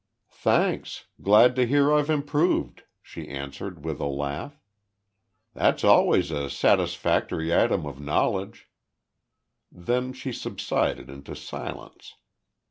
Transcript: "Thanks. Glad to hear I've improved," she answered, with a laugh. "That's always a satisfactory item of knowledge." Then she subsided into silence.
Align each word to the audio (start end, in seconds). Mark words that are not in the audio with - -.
"Thanks. 0.39 1.05
Glad 1.21 1.55
to 1.57 1.67
hear 1.67 1.93
I've 1.93 2.09
improved," 2.09 2.85
she 3.03 3.27
answered, 3.29 3.85
with 3.85 3.99
a 3.99 4.07
laugh. 4.07 4.59
"That's 5.53 5.83
always 5.83 6.31
a 6.31 6.49
satisfactory 6.49 7.55
item 7.55 7.85
of 7.85 8.01
knowledge." 8.01 8.67
Then 9.71 10.11
she 10.11 10.31
subsided 10.31 11.07
into 11.11 11.35
silence. 11.35 12.15